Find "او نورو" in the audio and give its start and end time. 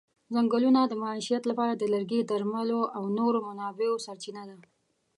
2.97-3.39